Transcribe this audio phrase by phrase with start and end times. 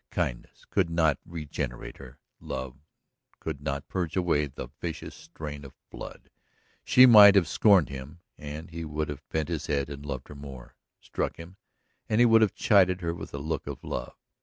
[0.09, 2.75] Kindness could not regenerate her, love
[3.39, 6.31] could not purge away the vicious strain of blood.
[6.83, 10.35] She might have scorned him, and he would have bent his head and loved her
[10.35, 11.57] more; struck him,
[12.09, 14.15] and he would have chided her with a look of love.